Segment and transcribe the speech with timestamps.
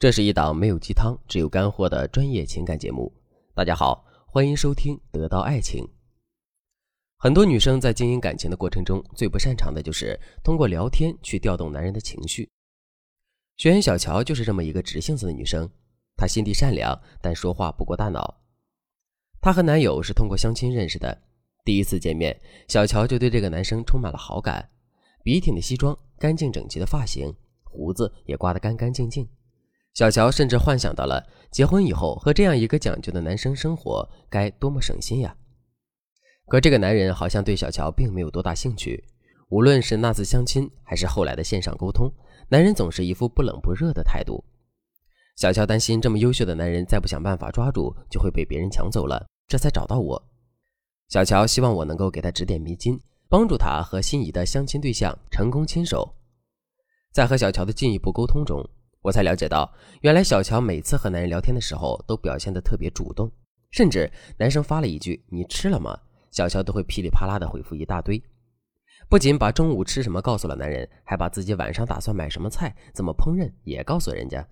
[0.00, 3.12] 这是一档没有鸡汤，只有干货的专业情感节目。
[3.52, 5.84] 大家好，欢迎收听《得到爱情》。
[7.16, 12.48] 很多女生在经营感情的过程中，最不擅长的就是通过聊天去调动男人的情绪。
[13.56, 15.68] 学员小乔就是这么一个直性子的女生，
[16.16, 18.40] 她心地善良，但说话不过大脑。
[19.40, 21.22] 她和男友是通过相亲认识的，
[21.64, 24.70] 第一次见面，小乔就对这个男生充满了好感。
[25.24, 27.34] 笔挺的西装，干净整齐的发型，
[27.64, 29.28] 胡子也刮得干干净净。
[29.98, 31.20] 小乔甚至幻想到了
[31.50, 35.36] 结婚以后和这样一个讲究的男生生活该多么省心呀！
[36.46, 39.02] 可这个男人好像对小乔并没有多大兴趣，
[39.48, 42.08] 无论是那次相亲还是后来的线上沟通，
[42.48, 44.44] 男人总是一副不冷不热的态度。
[45.34, 50.30] 小乔担心这么优秀的男人再不想办法抓住，就会被别人抢走了，这才找到我。
[51.08, 52.96] 小乔希望我能够给他指点迷津，
[53.28, 56.08] 帮助他和心仪的相亲对象成功牵手。
[57.12, 58.64] 在和小乔的进一步沟通中。
[59.08, 59.72] 我才了解到，
[60.02, 63.30] 原来小乔每次和男人聊天的时候都表现得特别主动，
[63.70, 65.98] 甚至男生发了一句“你吃了吗”，
[66.30, 68.22] 小乔都会噼里啪啦的回复一大堆。
[69.08, 74.46] 不仅把中午吃什么告诉了男人，还把自己晚上打算买什么菜、怎么烹饪也告诉人家。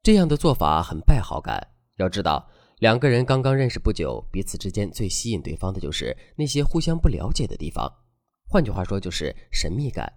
[0.00, 1.60] 这样的做法很败好感。
[1.96, 7.92] 要知道，两个人刚刚认识不久，彼此之间最吸引对方的就是那些互相不了解的地方，
[8.48, 10.12] 换句话说就是神秘感。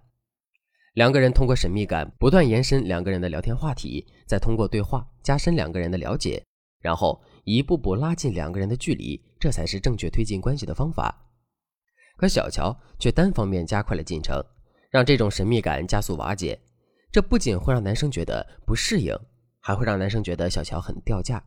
[0.94, 6.44] 两个人通过神秘感不断延伸两个人的聊天话题，再通过对话加深两个人的了解，
[6.80, 11.14] 然后一步步拉近两个人的距离，这才是正确推进关系的方法。
[12.16, 14.44] 可小乔却单方面加快了进程，
[14.90, 16.60] 让这种神秘感加速瓦解。
[17.12, 19.16] 这不仅会让男生觉得不适应，
[19.60, 21.42] 还会让男生觉得小乔很掉价。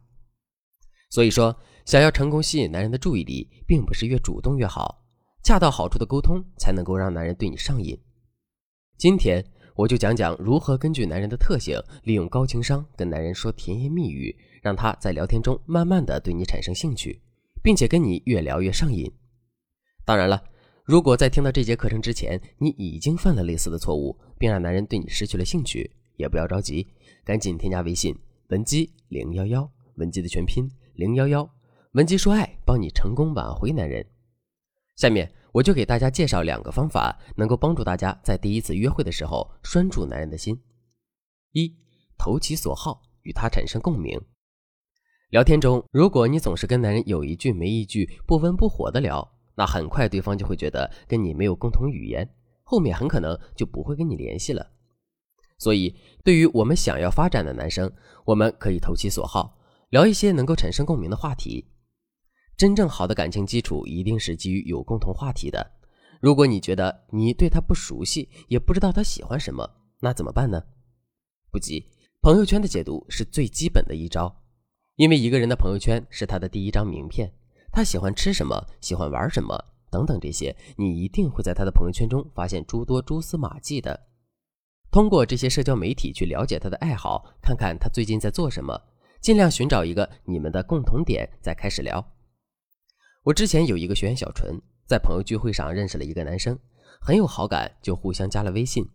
[1.10, 1.56] 所以说，
[1.86, 5.04] 想要成功吸引男人的注意力，并不是越主动越好，
[5.44, 7.98] 恰到好处的沟通才能够让男人对你上瘾。
[9.04, 9.44] 今天
[9.76, 17.22] 我就讲讲如何根据男人的特性，利用高情商跟男人说甜言蜜语，让他在聊天中慢慢的对你产生兴趣，
[17.62, 19.12] 并且跟你越聊越上瘾。
[20.06, 20.42] 当然了，
[20.86, 26.88] 如果在听到这节课程之前，你已经犯了类似的错误，并让男人对你失去了兴趣，也不要着急，
[27.26, 28.16] 赶紧添加微信
[28.52, 31.54] 文姬零幺幺，文姬的全拼零幺幺，
[31.92, 34.06] 文姬说爱，帮你成功挽回男人。
[34.96, 35.30] 下面。
[35.54, 40.60] 我就给大家介绍两个方法，能够帮助大家在第一次约会的时候拴住男人的心。
[41.52, 41.72] 一，
[42.18, 44.20] 投其所好，与他产生共鸣。
[45.30, 52.28] 聊天中，如果你总是跟男人有一句没一句、不温不火的聊，那很快对方就会觉得跟你没有共同语言，
[52.64, 54.72] 后面很可能就不会跟你联系了。
[55.60, 57.92] 所以，对于我们想要发展的男生，
[58.26, 59.60] 我们可以投其所好，
[59.90, 61.68] 聊一些能够产生共鸣的话题。
[62.64, 65.70] 真正好的感情基础一定是基于有共同话题的。
[66.22, 69.70] 如果你觉得你对他不熟悉，也不知道他喜欢什么，
[70.00, 70.64] 那怎么办呢？
[71.52, 71.86] 不急，
[72.22, 74.34] 朋友圈的解读是最基本的一招。
[74.96, 77.30] 因为一个人的朋友圈是他的第一张名片，
[77.70, 84.08] 他喜欢吃什么，喜欢玩什么等等这些，你一定会在他的朋友圈中发现诸多蛛丝马迹的。
[84.90, 88.82] 通过这些社交媒体去了解他的爱好，看看他最近在做什么，
[89.20, 92.13] 尽量寻找一个你们的共同点，再开始聊。
[93.24, 96.60] 我之前有一个学员小纯，在朋友聚会上认识了一个男生，
[97.00, 98.86] 很有好感，就互相加了微信。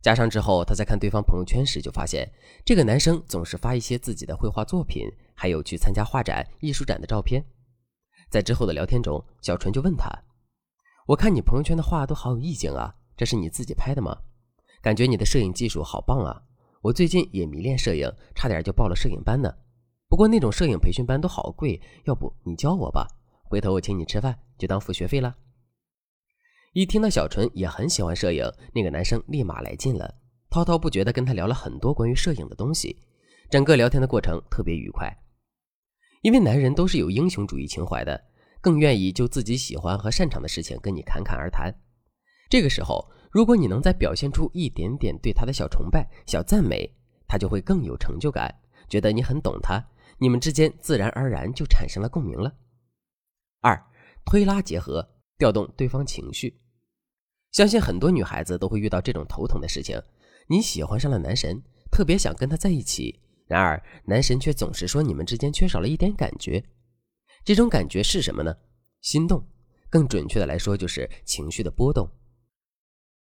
[0.00, 2.26] 加上之后，他在看对方朋友圈时，就发现
[2.64, 7.44] 这个男生总是发一些自己的绘画作品，还有去参加画展、艺术展的照片。
[8.30, 10.08] 在之后的聊天中，小纯就问他
[11.08, 14.16] ：“我看你朋友圈的画都好有意境啊，这是你自己拍的吗？
[14.80, 16.42] 感觉你的摄影技术好棒啊！
[16.80, 19.54] 我最近也迷恋摄影，差点就报了摄影班呢。
[20.08, 23.06] 不过那种摄影培训班都好贵，要不你教我吧？”
[23.54, 25.32] 回头我请你吃饭，就当付学费了。
[26.72, 28.44] 一听到小纯也很喜欢摄影，
[28.74, 30.12] 那个男生立马来劲了，
[30.50, 32.98] 滔滔不绝的跟他聊了很多关于摄影的东西。
[33.48, 35.08] 整个聊天的过程特别愉快，
[36.22, 38.20] 因为男人都是有英雄主义情怀的，
[38.60, 41.72] 更愿意就自己喜欢和擅长的事情跟你侃侃而谈。
[42.50, 46.92] 这个时候，如果你能再表现出一点点对他的小崇拜、小赞美，
[47.28, 48.52] 他就会更有成就感，
[48.88, 49.80] 觉得你很懂他，
[50.18, 52.52] 你们之间自然而然就产生了共鸣了。
[53.64, 53.82] 二
[54.26, 55.08] 推拉结合，
[55.38, 56.60] 调动对方情绪。
[57.50, 59.98] 相信很多女孩子都会遇到这种头疼的事情：
[60.50, 66.62] 你喜欢上了男神，特别想跟他在一起，然而男神却总是说你们之间缺少了一点感觉。
[67.42, 68.54] 这种感觉是什么呢？
[69.00, 69.42] 心动，
[69.88, 72.06] 更准确的来说就是情绪的波动。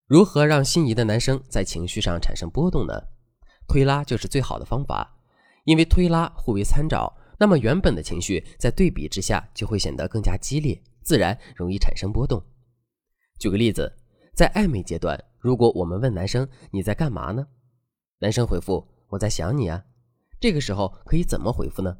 [0.06, 2.92] 如何让心仪的男生在情绪上产生波动呢？
[3.66, 5.18] 推拉就是最好的方法，
[5.64, 7.16] 因为推拉互为参照。
[7.38, 12.42] 那么原本的情绪在对比之下就会显得更加激烈，自然容易产生波动。
[13.38, 13.92] 举个例子，
[14.34, 17.46] 在暧昧阶段，如果我们问男生你在干嘛呢？
[18.20, 19.84] 男生回复我在想你啊。
[20.40, 21.96] 这个时候可以怎么回复呢？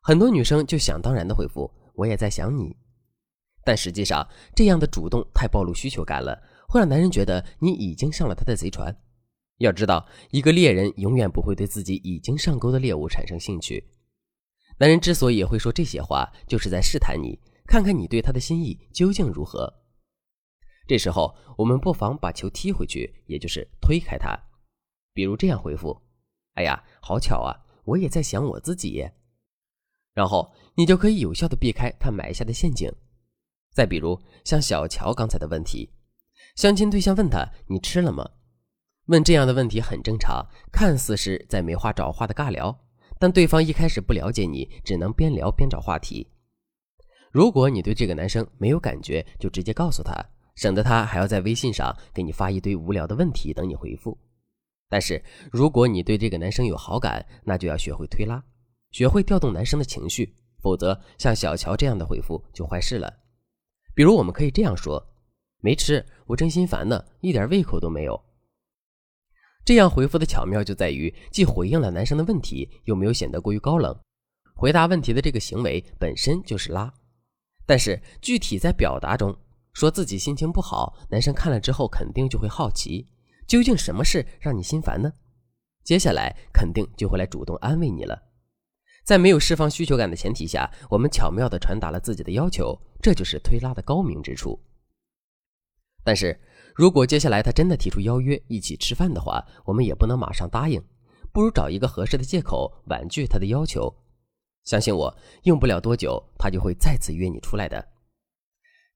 [0.00, 2.76] 很多女生就想当然的回复我也在想你，
[3.64, 6.36] 但实际上这样的主动太暴露需求感了，
[6.68, 8.96] 会让男人觉得你已经上了他的贼船。
[9.58, 13.88] 要知道，一个猎人永远不会对自己已经上钩的猎物产生兴趣。
[14.78, 19.72] 男人之所以会说这些话，就是在试探你，看看你对他的心意究竟如何。
[20.86, 24.36] 这时候，我们不妨把球踢回去，也就是推开他。
[25.14, 26.02] 比如这样回复
[26.54, 27.54] ：“哎呀，好巧啊，
[27.84, 29.08] 我也在想我自己。”
[30.12, 32.90] 然后你就可以有效的避开他埋下的陷阱。
[33.72, 35.90] 再比如像小乔刚才的问题，
[36.56, 38.28] 相亲对象问他：“你吃了吗？”
[39.06, 42.78] 问这样的问题很正常，看似是在没话找话的尬聊，
[43.22, 46.26] 但对方一开始不了解你，只能边聊边找话题。
[47.30, 50.12] 如果你对这个男生没有感觉，就直接告诉他，
[50.56, 54.18] 省得他还要在微信上给你发一堆无聊的问题等你回复。
[54.88, 55.22] 但是
[55.52, 58.42] 如果你对这个男生有好感，那就要学会推拉。
[58.90, 63.08] 学会调动男生的情绪，否则像小乔这样的回复就坏事了。
[63.94, 65.00] 比如，我们可以这样说
[65.62, 68.20] ：“没吃，我真心烦呢，一点胃口都没有。”
[69.64, 73.96] 这样回复的巧妙就在于，既回应了男生的问题，又没有显得过于高冷。
[74.54, 76.92] 回答问题的这个行为本身就是拉，
[77.64, 79.36] 但是具体在表达中，
[79.72, 83.08] 说自己心情不好，男生看了之后肯定就会好奇，
[83.46, 85.12] 究竟什么事让你心烦呢？
[85.84, 88.22] 接下来肯定就会来主动安慰你了。
[89.04, 94.60] 在没有释放需求感的前提下，我们巧妙地传达了自己的要求，这就是推拉的高明之处。
[96.04, 96.40] 但是
[96.74, 100.82] 如果接下来他真的提出邀约一起吃饭的话，我们也不能马上答应，
[101.32, 103.94] 不如找一个合适的借口婉拒他的要求。
[104.64, 107.84] 相信我，用不了多久，他就会再次约你出来的。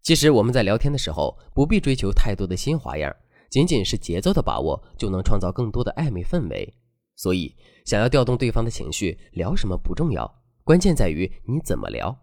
[0.02, 3.14] 其实我们在聊天的时候，不必追求太多的新花样，
[3.50, 6.72] 仅仅是节奏的把握，就能创造更多的暧昧氛围。
[7.17, 12.17] 所以，想要调动对方的情绪，聊什么不重要，关键在于你怎么聊。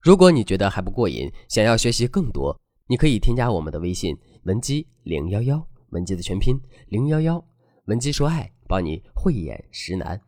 [0.00, 2.60] 如果你觉得还不过瘾，想要学习更多，
[2.92, 7.42] 你可以添加我们的微信文姬零幺幺，文姬的全拼零幺幺，
[7.86, 10.20] 文姬说爱，帮你慧眼识男。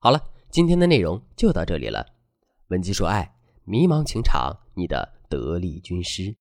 [0.00, 2.04] 好了，今天的内容就到这里了。
[2.70, 6.34] 文姬说爱，迷茫情场，你的得力军师。